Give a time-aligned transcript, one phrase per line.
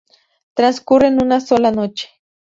[0.55, 2.09] Transcurre en una sola noche.